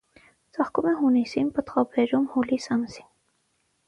[0.57, 3.07] Ծաղկում է հունիսին, պտղաբերում՝ հուլիս ամսին։